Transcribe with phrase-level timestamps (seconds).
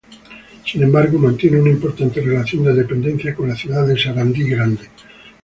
[0.65, 4.89] Sin embargo mantiene una importante relación de dependencia con la ciudad de Sarandí Grande.